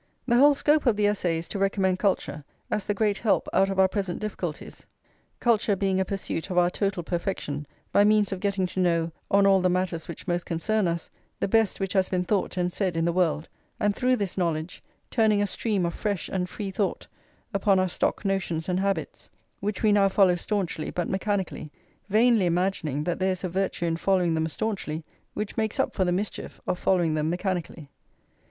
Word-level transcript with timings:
The 0.25 0.37
whole 0.37 0.55
scope 0.55 0.87
of 0.87 0.95
the 0.95 1.05
essay 1.05 1.37
is 1.37 1.47
to 1.49 1.59
recommend 1.59 1.99
culture 1.99 2.43
as 2.71 2.85
the 2.85 2.93
great 2.95 3.19
help 3.19 3.47
out 3.53 3.69
of 3.69 3.77
our 3.77 3.87
present 3.87 4.19
difficulties; 4.19 4.87
culture 5.39 5.75
being 5.75 5.99
a 5.99 6.05
pursuit 6.05 6.49
of 6.49 6.57
our 6.57 6.71
total 6.71 7.03
perfection 7.03 7.67
by 7.91 8.03
means 8.03 8.31
of 8.31 8.39
getting 8.39 8.65
to 8.65 8.79
know, 8.79 9.11
on 9.29 9.45
all 9.45 9.61
the 9.61 9.69
matters 9.69 10.07
which 10.07 10.27
most 10.27 10.43
concern 10.47 10.87
us, 10.87 11.11
the 11.39 11.47
best 11.47 11.79
which 11.79 11.93
has 11.93 12.09
been 12.09 12.23
thought 12.23 12.57
and 12.57 12.73
said 12.73 12.97
in 12.97 13.05
the 13.05 13.11
world, 13.13 13.47
and, 13.79 13.95
through 13.95 14.15
this 14.15 14.39
knowledge, 14.39 14.81
turning 15.11 15.39
a 15.39 15.45
stream 15.45 15.85
of 15.85 15.93
fresh 15.93 16.27
and 16.29 16.49
free 16.49 16.71
thought 16.71 17.05
upon 17.53 17.77
our 17.77 17.87
stock 17.87 18.25
notions 18.25 18.67
and 18.67 18.79
habits, 18.79 19.29
which 19.59 19.83
we 19.83 19.91
now 19.91 20.09
follow 20.09 20.35
staunchly 20.35 20.89
but 20.89 21.07
mechanically, 21.07 21.71
vainly 22.09 22.47
imagining 22.47 23.03
that 23.03 23.19
there 23.19 23.33
is 23.33 23.43
a 23.43 23.49
virtue 23.49 23.85
in 23.85 23.95
following 23.95 24.33
them 24.33 24.47
staunchly 24.47 25.03
which 25.35 25.57
makes 25.57 25.79
up 25.79 25.93
for 25.93 26.05
the 26.05 26.11
mischief 26.11 26.59
of 26.65 26.79
following 26.79 27.13
them 27.13 27.29
mechanically. 27.29 27.87